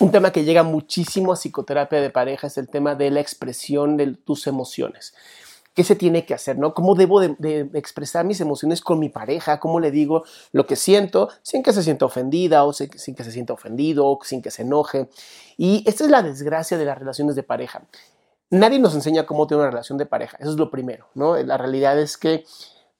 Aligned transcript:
Un 0.00 0.10
tema 0.10 0.32
que 0.32 0.44
llega 0.44 0.62
muchísimo 0.62 1.32
a 1.32 1.36
psicoterapia 1.36 2.00
de 2.00 2.08
pareja 2.08 2.46
es 2.46 2.56
el 2.56 2.68
tema 2.68 2.94
de 2.94 3.10
la 3.10 3.20
expresión 3.20 3.98
de 3.98 4.14
tus 4.14 4.46
emociones. 4.46 5.14
¿Qué 5.74 5.84
se 5.84 5.94
tiene 5.94 6.24
que 6.24 6.32
hacer? 6.32 6.58
¿no? 6.58 6.72
¿Cómo 6.72 6.94
debo 6.94 7.20
de, 7.20 7.36
de 7.38 7.70
expresar 7.74 8.24
mis 8.24 8.40
emociones 8.40 8.80
con 8.80 8.98
mi 8.98 9.10
pareja? 9.10 9.60
¿Cómo 9.60 9.78
le 9.78 9.90
digo 9.90 10.24
lo 10.52 10.66
que 10.66 10.74
siento 10.74 11.28
sin 11.42 11.62
que 11.62 11.72
se 11.72 11.82
sienta 11.82 12.06
ofendida 12.06 12.64
o 12.64 12.72
sin 12.72 12.88
que 12.88 13.24
se 13.24 13.30
sienta 13.30 13.52
ofendido 13.52 14.06
o 14.06 14.18
sin 14.24 14.40
que 14.40 14.50
se 14.50 14.62
enoje? 14.62 15.10
Y 15.58 15.84
esta 15.86 16.04
es 16.04 16.10
la 16.10 16.22
desgracia 16.22 16.78
de 16.78 16.86
las 16.86 16.98
relaciones 16.98 17.36
de 17.36 17.42
pareja. 17.42 17.82
Nadie 18.48 18.78
nos 18.78 18.94
enseña 18.94 19.26
cómo 19.26 19.46
tener 19.46 19.60
una 19.60 19.70
relación 19.70 19.98
de 19.98 20.06
pareja. 20.06 20.38
Eso 20.40 20.50
es 20.50 20.56
lo 20.56 20.70
primero, 20.70 21.06
¿no? 21.14 21.36
La 21.36 21.56
realidad 21.56 22.00
es 22.00 22.16
que, 22.16 22.44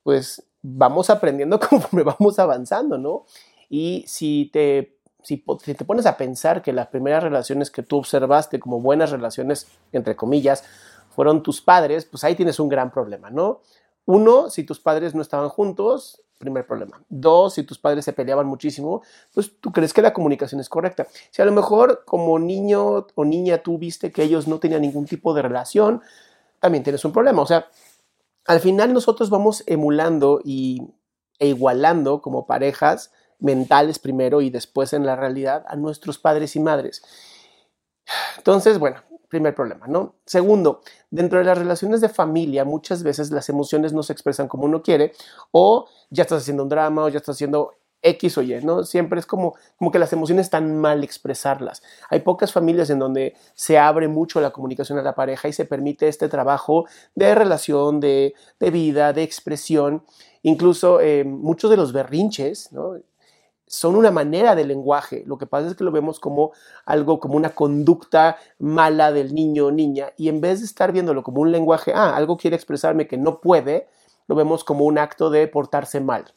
pues, 0.05 0.45
vamos 0.63 1.11
aprendiendo 1.11 1.59
conforme 1.69 2.03
vamos 2.03 2.39
avanzando, 2.39 2.99
¿no? 2.99 3.25
Y 3.69 4.05
si 4.07 4.51
te, 4.53 4.99
si, 5.23 5.45
si, 5.63 5.75
te 5.75 5.85
pones 5.85 6.07
a 6.07 6.17
pensar 6.17 6.63
que 6.63 6.73
las 6.73 6.89
primeras 6.89 7.23
relaciones 7.23 7.71
que 7.71 7.83
tú 7.83 7.99
observaste 7.99 8.59
como 8.59 8.81
buenas 8.81 9.11
relaciones, 9.11 9.69
entre 9.93 10.17
comillas, 10.17 10.65
fueron 11.11 11.43
tus 11.43 11.61
padres, 11.61 12.05
pues 12.05 12.25
ahí 12.25 12.35
tienes 12.35 12.59
un 12.59 12.69
gran 12.69 12.91
problema, 12.91 13.31
¿no? 13.31 13.61
Uno, 14.07 14.51
si 14.51 14.65
tus 14.65 14.81
padres 14.81 15.15
no 15.15 15.23
estaban 15.23 15.49
juntos, 15.49 16.23
primer 16.41 16.67
problema. 16.67 17.01
Dos, 17.09 17.55
si 17.55 17.65
tus 17.65 17.79
padres 17.79 18.05
se 18.05 18.15
peleaban 18.15 18.47
muchísimo, 18.47 19.03
pues 19.33 19.53
tú 19.61 19.71
crees 19.71 19.93
que 19.93 20.01
la 20.01 20.15
comunicación 20.15 20.61
es 20.61 20.69
correcta. 20.69 21.07
Si 21.31 21.43
a 21.43 21.45
lo 21.45 21.53
mejor 21.53 22.03
como 22.07 22.39
niño 22.39 23.07
o 23.15 23.25
niña 23.25 23.59
tú 23.59 23.79
viste 23.79 24.11
que 24.11 24.23
ellos 24.23 24.49
no 24.49 24.59
tenían 24.59 24.81
ningún 24.81 25.05
tipo 25.05 25.35
de 25.35 25.43
relación, 25.43 26.01
también 26.59 26.83
tienes 26.83 27.05
un 27.05 27.13
problema. 27.13 27.43
O 27.43 27.47
sea, 27.47 27.69
al 28.47 28.61
final 28.61 28.93
nosotros 28.93 29.31
vamos 29.31 29.63
emulando 29.67 30.41
y, 30.45 30.93
e 31.39 31.49
igualando 31.49 32.21
como 32.21 32.47
parejas 32.47 33.13
mentales 33.39 33.99
primero 33.99 34.41
y 34.41 34.51
después 34.51 34.93
en 34.93 35.07
la 35.07 35.17
realidad 35.17 35.65
a 35.69 35.77
nuestros 35.77 36.19
padres 36.19 36.57
y 36.57 36.61
madres. 36.61 37.03
Entonces, 38.37 38.79
bueno, 38.79 39.03
primer 39.29 39.55
problema, 39.55 39.87
¿no? 39.87 40.17
Segundo, 40.27 40.83
dentro 41.11 41.39
de 41.39 41.45
las 41.45 41.57
relaciones 41.57 42.01
de 42.01 42.09
familia 42.09 42.65
muchas 42.65 43.03
veces 43.03 43.31
las 43.31 43.49
emociones 43.49 43.93
no 43.93 44.03
se 44.03 44.13
expresan 44.13 44.49
como 44.49 44.65
uno 44.65 44.83
quiere 44.83 45.13
o 45.53 45.89
ya 46.11 46.25
estás 46.25 46.43
haciendo 46.43 46.65
un 46.65 46.69
drama 46.69 47.05
o 47.05 47.09
ya 47.09 47.19
estás 47.19 47.37
haciendo 47.37 47.75
X 48.03 48.39
o 48.39 48.43
Y, 48.43 48.65
¿no? 48.65 48.85
Siempre 48.85 49.21
es 49.21 49.27
como, 49.27 49.55
como 49.77 49.91
que 49.91 49.99
las 49.99 50.13
emociones 50.13 50.47
están 50.47 50.79
mal 50.79 51.05
expresarlas. 51.05 51.83
Hay 52.09 52.21
pocas 52.21 52.53
familias 52.53 52.91
en 52.91 52.99
donde 52.99 53.35
se 53.55 53.79
abre 53.79 54.09
mucho 54.09 54.41
la 54.41 54.51
comunicación 54.51 54.99
a 54.99 55.03
la 55.03 55.15
pareja 55.15 55.49
y 55.49 55.53
se 55.53 55.65
permite 55.65 56.09
este 56.09 56.29
trabajo 56.29 56.87
de 57.15 57.35
relación, 57.35 58.01
de, 58.01 58.35
de 58.59 58.71
vida, 58.71 59.13
de 59.13 59.23
expresión. 59.23 60.05
Incluso 60.43 61.01
eh, 61.01 61.25
muchos 61.25 61.71
de 61.71 61.77
los 61.77 61.93
berrinches, 61.93 62.73
¿no? 62.73 62.97
son 63.71 63.95
una 63.95 64.11
manera 64.11 64.57
de 64.57 64.65
lenguaje. 64.65 65.23
Lo 65.27 65.39
que 65.39 65.47
pasa 65.47 65.69
es 65.69 65.77
que 65.77 65.85
lo 65.85 65.93
vemos 65.93 66.19
como 66.19 66.51
algo, 66.85 67.21
como 67.21 67.37
una 67.37 67.51
conducta 67.51 68.37
mala 68.59 69.13
del 69.13 69.33
niño 69.33 69.67
o 69.67 69.71
niña, 69.71 70.13
y 70.17 70.29
en 70.29 70.41
vez 70.41 70.59
de 70.59 70.67
estar 70.67 70.91
viéndolo 70.91 71.23
como 71.23 71.41
un 71.41 71.53
lenguaje, 71.53 71.93
ah, 71.95 72.17
algo 72.17 72.37
quiere 72.37 72.57
expresarme 72.57 73.07
que 73.07 73.17
no 73.17 73.41
puede, 73.41 73.87
lo 74.27 74.35
vemos 74.35 74.65
como 74.65 74.85
un 74.87 74.99
acto 74.99 75.31
de 75.31 75.47
portarse 75.47 76.01
mal. 76.01 76.35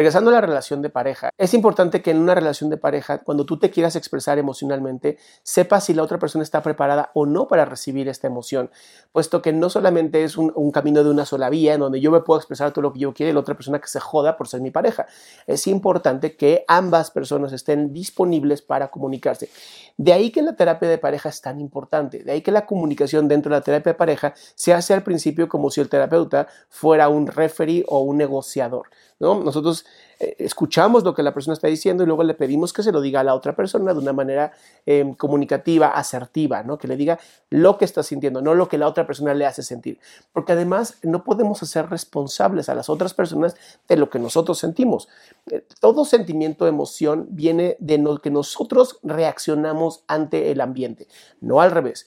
Regresando 0.00 0.30
a 0.30 0.32
la 0.32 0.40
relación 0.40 0.80
de 0.80 0.88
pareja, 0.88 1.28
es 1.36 1.52
importante 1.52 2.00
que 2.00 2.10
en 2.10 2.16
una 2.16 2.34
relación 2.34 2.70
de 2.70 2.78
pareja, 2.78 3.18
cuando 3.18 3.44
tú 3.44 3.58
te 3.58 3.68
quieras 3.68 3.96
expresar 3.96 4.38
emocionalmente, 4.38 5.18
sepas 5.42 5.84
si 5.84 5.92
la 5.92 6.02
otra 6.02 6.18
persona 6.18 6.42
está 6.42 6.62
preparada 6.62 7.10
o 7.12 7.26
no 7.26 7.48
para 7.48 7.66
recibir 7.66 8.08
esta 8.08 8.26
emoción, 8.26 8.70
puesto 9.12 9.42
que 9.42 9.52
no 9.52 9.68
solamente 9.68 10.24
es 10.24 10.38
un, 10.38 10.70
camino 10.72 11.04
de 11.04 11.10
una 11.10 11.26
sola 11.26 11.50
vía 11.50 11.74
en 11.74 11.80
donde 11.80 12.00
yo 12.00 12.10
me 12.10 12.22
puedo 12.22 12.40
expresar 12.40 12.72
todo 12.72 12.80
lo 12.80 12.94
que 12.94 13.00
yo 13.00 13.12
quiero 13.12 13.28
y 13.28 13.34
la 13.34 13.40
otra 13.40 13.54
persona 13.54 13.78
que 13.78 13.88
se 13.88 14.00
joda 14.00 14.38
por 14.38 14.48
ser 14.48 14.62
mi 14.62 14.70
pareja. 14.70 15.06
Es 15.46 15.66
importante 15.66 16.34
que 16.34 16.64
ambas 16.66 17.10
personas 17.10 17.52
estén 17.52 17.92
disponibles 17.92 18.62
para 18.62 18.90
comunicarse. 18.90 19.50
De 19.98 20.14
ahí 20.14 20.30
que 20.30 20.40
la 20.40 20.56
terapia 20.56 20.88
de 20.88 20.96
pareja 20.96 21.28
es 21.28 21.42
tan 21.42 21.60
importante, 21.60 22.24
de 22.24 22.32
ahí 22.32 22.40
que 22.40 22.52
la 22.52 22.64
comunicación 22.64 23.28
dentro 23.28 23.50
de 23.50 23.58
la 23.58 23.64
terapia 23.64 23.92
de 23.92 23.98
pareja 23.98 24.32
se 24.54 24.72
hace 24.72 24.94
al 24.94 25.02
principio 25.02 25.46
como 25.46 25.70
si 25.70 25.82
el 25.82 25.90
terapeuta 25.90 26.46
fuera 26.70 27.10
un 27.10 27.26
referee 27.26 27.84
o 27.86 28.00
un 28.00 28.16
negociador. 28.16 28.88
¿No? 29.20 29.38
Nosotros 29.44 29.84
eh, 30.18 30.34
escuchamos 30.38 31.04
lo 31.04 31.14
que 31.14 31.22
la 31.22 31.32
persona 31.32 31.52
está 31.52 31.68
diciendo 31.68 32.02
y 32.02 32.06
luego 32.06 32.24
le 32.24 32.34
pedimos 32.34 32.72
que 32.72 32.82
se 32.82 32.90
lo 32.90 33.00
diga 33.00 33.20
a 33.20 33.24
la 33.24 33.34
otra 33.34 33.54
persona 33.54 33.92
de 33.92 33.98
una 34.00 34.12
manera 34.12 34.52
eh, 34.86 35.14
comunicativa, 35.16 35.88
asertiva, 35.88 36.62
¿no? 36.62 36.78
que 36.78 36.88
le 36.88 36.96
diga 36.96 37.20
lo 37.50 37.78
que 37.78 37.84
está 37.84 38.02
sintiendo, 38.02 38.40
no 38.40 38.54
lo 38.54 38.68
que 38.68 38.78
la 38.78 38.88
otra 38.88 39.06
persona 39.06 39.34
le 39.34 39.46
hace 39.46 39.62
sentir. 39.62 40.00
Porque 40.32 40.52
además 40.52 40.96
no 41.02 41.22
podemos 41.22 41.62
hacer 41.62 41.88
responsables 41.88 42.68
a 42.68 42.74
las 42.74 42.88
otras 42.88 43.14
personas 43.14 43.54
de 43.86 43.96
lo 43.96 44.10
que 44.10 44.18
nosotros 44.18 44.58
sentimos. 44.58 45.08
Eh, 45.50 45.64
todo 45.80 46.04
sentimiento, 46.04 46.66
emoción 46.66 47.26
viene 47.30 47.76
de 47.78 47.98
lo 47.98 48.18
que 48.18 48.30
nosotros 48.30 48.98
reaccionamos 49.02 50.02
ante 50.06 50.50
el 50.50 50.60
ambiente, 50.60 51.06
no 51.40 51.60
al 51.60 51.70
revés 51.70 52.06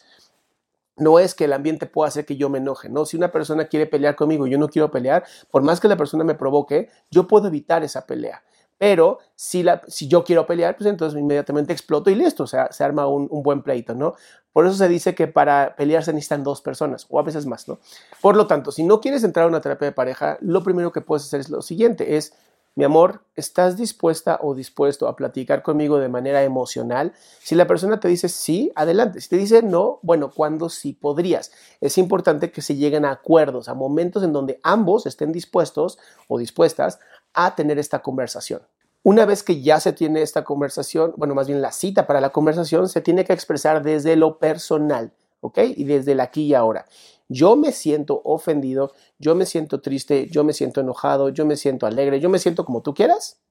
no 0.95 1.19
es 1.19 1.35
que 1.35 1.45
el 1.45 1.53
ambiente 1.53 1.85
pueda 1.85 2.07
hacer 2.07 2.25
que 2.25 2.35
yo 2.35 2.49
me 2.49 2.59
enoje, 2.59 2.89
¿no? 2.89 3.05
Si 3.05 3.17
una 3.17 3.31
persona 3.31 3.65
quiere 3.65 3.85
pelear 3.87 4.15
conmigo 4.15 4.47
y 4.47 4.51
yo 4.51 4.57
no 4.57 4.69
quiero 4.69 4.91
pelear, 4.91 5.23
por 5.49 5.63
más 5.63 5.79
que 5.79 5.87
la 5.87 5.97
persona 5.97 6.23
me 6.23 6.35
provoque, 6.35 6.89
yo 7.09 7.27
puedo 7.27 7.47
evitar 7.47 7.83
esa 7.83 8.05
pelea. 8.05 8.43
Pero 8.77 9.19
si, 9.35 9.63
la, 9.63 9.81
si 9.87 10.07
yo 10.07 10.23
quiero 10.23 10.45
pelear, 10.45 10.75
pues 10.75 10.89
entonces 10.89 11.17
inmediatamente 11.17 11.71
exploto 11.71 12.09
y 12.09 12.15
listo, 12.15 12.43
o 12.43 12.47
sea, 12.47 12.71
se 12.71 12.83
arma 12.83 13.07
un, 13.07 13.27
un, 13.31 13.41
buen 13.41 13.61
pleito, 13.61 13.95
¿no? 13.95 14.15
Por 14.51 14.65
eso 14.65 14.75
se 14.75 14.89
dice 14.89 15.15
que 15.15 15.27
para 15.27 15.75
pelear 15.75 16.03
se 16.03 16.11
necesitan 16.11 16.43
dos 16.43 16.61
personas, 16.61 17.05
o 17.09 17.19
a 17.19 17.23
veces 17.23 17.45
más, 17.45 17.67
¿no? 17.67 17.79
Por 18.21 18.35
lo 18.35 18.45
tanto, 18.45 18.71
si 18.71 18.83
no 18.83 18.99
quieres 18.99 19.23
entrar 19.23 19.45
a 19.45 19.49
una 19.49 19.61
terapia 19.61 19.87
de 19.87 19.93
pareja, 19.93 20.37
lo 20.41 20.63
primero 20.63 20.91
que 20.91 21.01
puedes 21.01 21.23
hacer 21.23 21.39
es 21.39 21.49
lo 21.49 21.61
siguiente, 21.61 22.17
es 22.17 22.33
mi 22.75 22.85
amor, 22.85 23.21
¿estás 23.35 23.77
dispuesta 23.77 24.39
o 24.41 24.55
dispuesto 24.55 25.07
a 25.07 25.15
platicar 25.15 25.61
conmigo 25.61 25.99
de 25.99 26.09
manera 26.09 26.41
emocional? 26.41 27.13
Si 27.39 27.53
la 27.53 27.67
persona 27.67 27.99
te 27.99 28.07
dice 28.07 28.29
sí, 28.29 28.71
adelante. 28.73 29.21
Si 29.21 29.29
te 29.29 29.37
dice 29.37 29.61
no, 29.61 29.99
bueno, 30.01 30.31
¿cuándo 30.31 30.69
sí 30.69 30.93
podrías? 30.93 31.51
Es 31.81 31.99
importante 31.99 32.51
que 32.51 32.63
se 32.63 32.75
lleguen 32.75 33.05
a 33.05 33.11
acuerdos, 33.11 33.69
a 33.69 33.75
momentos 33.75 34.23
en 34.23 34.33
donde 34.33 34.59
ambos 34.63 35.05
estén 35.05 35.31
dispuestos 35.31 35.99
o 36.27 36.39
dispuestas 36.39 36.99
a 37.35 37.55
tener 37.55 37.77
esta 37.77 37.99
conversación. 37.99 38.63
Una 39.03 39.25
vez 39.25 39.43
que 39.43 39.61
ya 39.61 39.79
se 39.79 39.93
tiene 39.93 40.23
esta 40.23 40.43
conversación, 40.43 41.13
bueno, 41.15 41.35
más 41.35 41.45
bien 41.45 41.61
la 41.61 41.73
cita 41.73 42.07
para 42.07 42.21
la 42.21 42.31
conversación, 42.31 42.89
se 42.89 43.01
tiene 43.01 43.23
que 43.23 43.33
expresar 43.33 43.83
desde 43.83 44.15
lo 44.15 44.39
personal, 44.39 45.11
¿ok? 45.41 45.59
Y 45.75 45.83
desde 45.83 46.13
el 46.13 46.21
aquí 46.21 46.45
y 46.45 46.53
ahora 46.55 46.85
yo 47.33 47.55
me 47.55 47.71
siento 47.71 48.21
ofendido, 48.23 48.93
yo 49.17 49.35
me 49.35 49.45
siento 49.45 49.81
triste, 49.81 50.27
yo 50.29 50.43
me 50.43 50.53
siento 50.53 50.81
enojado, 50.81 51.29
yo 51.29 51.45
me 51.45 51.55
siento 51.55 51.85
alegre, 51.85 52.19
yo 52.19 52.29
me 52.29 52.39
siento 52.39 52.63
como 52.63 52.81
tú 52.81 52.93
quieras. 52.93 53.41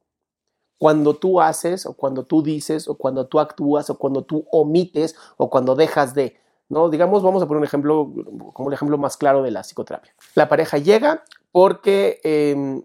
Cuando 0.78 1.14
tú 1.14 1.40
haces 1.40 1.86
o 1.86 1.94
cuando 1.94 2.24
tú 2.24 2.42
dices 2.42 2.88
o 2.88 2.96
cuando 2.96 3.26
tú 3.26 3.38
actúas 3.40 3.90
o 3.90 3.98
cuando 3.98 4.24
tú 4.24 4.46
omites 4.50 5.14
o 5.36 5.50
cuando 5.50 5.74
dejas 5.74 6.14
de, 6.14 6.36
¿no? 6.68 6.90
Digamos, 6.90 7.22
vamos 7.22 7.42
a 7.42 7.46
poner 7.46 7.58
un 7.58 7.64
ejemplo 7.64 8.12
como 8.52 8.68
el 8.68 8.74
ejemplo 8.74 8.98
más 8.98 9.16
claro 9.16 9.42
de 9.42 9.50
la 9.50 9.62
psicoterapia. 9.62 10.14
La 10.34 10.48
pareja 10.48 10.78
llega 10.78 11.24
porque 11.52 12.20
eh, 12.24 12.82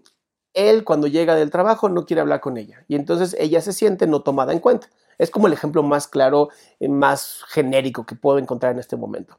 él 0.54 0.84
cuando 0.84 1.06
llega 1.06 1.34
del 1.34 1.50
trabajo 1.50 1.88
no 1.88 2.06
quiere 2.06 2.20
hablar 2.20 2.40
con 2.40 2.56
ella 2.56 2.84
y 2.88 2.96
entonces 2.96 3.36
ella 3.38 3.60
se 3.60 3.72
siente 3.72 4.06
no 4.06 4.22
tomada 4.22 4.52
en 4.52 4.60
cuenta. 4.60 4.88
Es 5.18 5.30
como 5.30 5.48
el 5.48 5.52
ejemplo 5.52 5.82
más 5.82 6.06
claro, 6.06 6.48
eh, 6.78 6.88
más 6.88 7.42
genérico 7.48 8.06
que 8.06 8.14
puedo 8.14 8.38
encontrar 8.38 8.72
en 8.72 8.78
este 8.78 8.96
momento. 8.96 9.38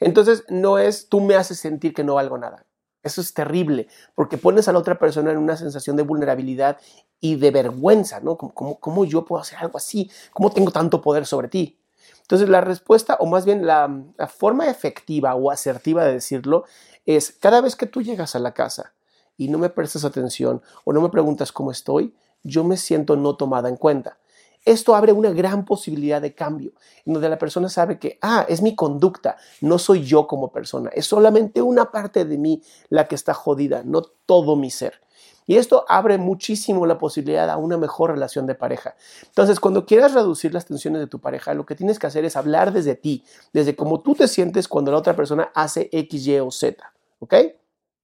Entonces, 0.00 0.44
no 0.48 0.78
es 0.78 1.08
tú 1.08 1.20
me 1.20 1.34
haces 1.34 1.58
sentir 1.58 1.92
que 1.92 2.04
no 2.04 2.14
valgo 2.14 2.38
nada. 2.38 2.64
Eso 3.02 3.20
es 3.20 3.32
terrible, 3.32 3.88
porque 4.14 4.38
pones 4.38 4.68
a 4.68 4.72
la 4.72 4.78
otra 4.78 4.98
persona 4.98 5.30
en 5.30 5.38
una 5.38 5.56
sensación 5.56 5.96
de 5.96 6.02
vulnerabilidad 6.02 6.78
y 7.20 7.36
de 7.36 7.50
vergüenza, 7.50 8.20
¿no? 8.20 8.36
¿Cómo, 8.36 9.04
yo 9.04 9.24
puedo 9.24 9.40
hacer 9.40 9.58
algo 9.58 9.78
así? 9.78 10.10
¿Cómo 10.32 10.50
tengo 10.50 10.70
tanto 10.72 11.00
poder 11.00 11.26
sobre 11.26 11.48
ti? 11.48 11.78
Entonces, 12.22 12.48
la 12.48 12.60
respuesta, 12.60 13.16
o 13.20 13.26
más 13.26 13.44
bien 13.44 13.66
la 13.66 13.88
forma 14.28 14.68
efectiva 14.68 15.34
o 15.34 15.50
asertiva 15.50 16.04
de 16.04 16.14
decirlo, 16.14 16.64
es 17.06 17.32
cada 17.32 17.60
vez 17.60 17.76
que 17.76 17.86
tú 17.86 18.02
llegas 18.02 18.34
a 18.34 18.40
la 18.40 18.52
casa 18.52 18.94
y 19.38 19.48
no 19.48 19.56
me 19.56 19.70
prestas 19.70 20.04
atención 20.04 20.60
o 20.84 20.92
no 20.92 21.00
me 21.00 21.08
preguntas 21.08 21.50
cómo 21.52 21.70
estoy, 21.70 22.14
yo 22.42 22.64
me 22.64 22.76
siento 22.76 23.16
no 23.16 23.36
tomada 23.36 23.70
en 23.70 23.76
cuenta. 23.76 24.18
Esto 24.64 24.94
abre 24.94 25.12
una 25.12 25.30
gran 25.30 25.64
posibilidad 25.64 26.20
de 26.20 26.34
cambio, 26.34 26.72
en 27.06 27.14
donde 27.14 27.28
la 27.30 27.38
persona 27.38 27.70
sabe 27.70 27.98
que, 27.98 28.18
ah, 28.20 28.44
es 28.48 28.60
mi 28.60 28.74
conducta, 28.74 29.36
no 29.62 29.78
soy 29.78 30.04
yo 30.04 30.26
como 30.26 30.52
persona, 30.52 30.90
es 30.92 31.06
solamente 31.06 31.62
una 31.62 31.90
parte 31.90 32.26
de 32.26 32.36
mí 32.36 32.62
la 32.90 33.08
que 33.08 33.14
está 33.14 33.32
jodida, 33.32 33.82
no 33.84 34.02
todo 34.02 34.56
mi 34.56 34.70
ser. 34.70 35.00
Y 35.46 35.56
esto 35.56 35.86
abre 35.88 36.18
muchísimo 36.18 36.84
la 36.84 36.98
posibilidad 36.98 37.48
a 37.48 37.56
una 37.56 37.78
mejor 37.78 38.10
relación 38.10 38.46
de 38.46 38.54
pareja. 38.54 38.94
Entonces, 39.24 39.58
cuando 39.58 39.86
quieras 39.86 40.12
reducir 40.12 40.52
las 40.52 40.66
tensiones 40.66 41.00
de 41.00 41.06
tu 41.06 41.20
pareja, 41.20 41.54
lo 41.54 41.64
que 41.64 41.74
tienes 41.74 41.98
que 41.98 42.06
hacer 42.06 42.26
es 42.26 42.36
hablar 42.36 42.70
desde 42.70 42.96
ti, 42.96 43.24
desde 43.54 43.74
cómo 43.74 44.00
tú 44.00 44.14
te 44.14 44.28
sientes 44.28 44.68
cuando 44.68 44.92
la 44.92 44.98
otra 44.98 45.16
persona 45.16 45.50
hace 45.54 45.88
X, 45.90 46.26
Y 46.26 46.38
o 46.40 46.50
Z. 46.50 46.92
¿Ok? 47.20 47.34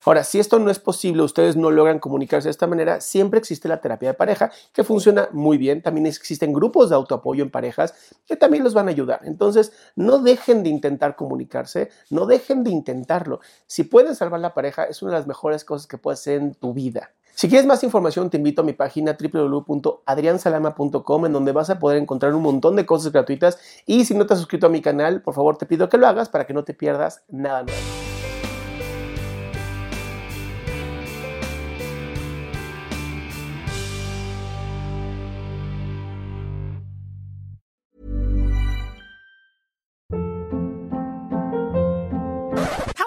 Ahora, 0.05 0.23
si 0.23 0.39
esto 0.39 0.59
no 0.59 0.71
es 0.71 0.79
posible, 0.79 1.23
ustedes 1.23 1.57
no 1.57 1.71
logran 1.71 1.99
comunicarse 1.99 2.49
de 2.49 2.51
esta 2.51 2.67
manera, 2.67 3.01
siempre 3.01 3.39
existe 3.39 3.69
la 3.69 3.81
terapia 3.81 4.11
de 4.11 4.15
pareja 4.15 4.53
que 4.73 4.85
funciona 4.85 5.31
muy 5.33 5.57
bien. 5.57 5.81
También 5.83 6.07
existen 6.07 6.53
grupos 6.53 6.91
de 6.91 6.97
autoapoyo 6.97 7.43
en 7.43 7.51
parejas 7.51 7.95
que 8.27 8.37
también 8.37 8.65
los 8.65 8.75
van 8.75 8.89
a 8.89 8.91
ayudar. 8.91 9.21
Entonces, 9.25 9.73
no 9.97 10.19
dejen 10.19 10.63
de 10.63 10.69
intentar 10.69 11.17
comunicarse, 11.17 11.89
no 12.11 12.27
dejen 12.27 12.65
de 12.65 12.71
intentarlo. 12.71 13.41
Si 13.67 13.85
pueden 13.85 14.15
salvar 14.15 14.41
la 14.41 14.53
pareja, 14.53 14.85
es 14.85 15.01
una 15.03 15.13
de 15.13 15.19
las 15.19 15.27
mejores 15.27 15.65
cosas 15.65 15.87
que 15.87 15.97
puedes 15.97 16.21
hacer 16.21 16.41
en 16.41 16.55
tu 16.55 16.75
vida. 16.75 17.13
Si 17.35 17.49
quieres 17.49 17.67
más 17.67 17.83
información, 17.83 18.31
te 18.31 18.37
invito 18.37 18.63
a 18.63 18.65
mi 18.65 18.75
página 18.75 19.17
www.adriansalama.com 19.21 21.27
en 21.27 21.33
donde 21.33 21.51
vas 21.51 21.71
a 21.71 21.81
poder 21.81 21.99
encontrar 21.99 22.33
un 22.35 22.43
montón 22.43 22.77
de 22.77 22.87
cosas 22.87 23.11
gratuitas 23.11 23.59
y 23.87 24.05
si 24.05 24.15
no 24.15 24.25
te 24.25 24.35
has 24.35 24.39
suscrito 24.39 24.69
a 24.69 24.71
mi 24.71 24.81
canal, 24.81 25.21
por 25.21 25.35
favor 25.35 25.57
te 25.57 25.67
pido 25.67 25.89
que 25.89 25.99
lo 25.99 26.07
hagas 26.07 26.29
para 26.29 26.47
que 26.47 26.55
no 26.55 26.63
te 26.63 26.75
pierdas 26.75 27.25
nada 27.29 27.65
nuevo. 27.65 28.04